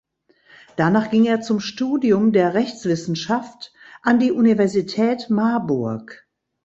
[0.77, 6.27] Danach ging er zum Studium der Rechtswissenschaft an die Universität Marburg.